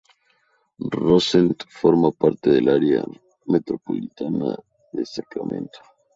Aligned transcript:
Rosemont 1.03 1.59
forma 1.79 2.09
parte 2.21 2.49
del 2.49 2.69
área 2.69 3.05
metropolitana 3.45 4.57
de 4.93 5.05
Sacramento. 5.05 5.77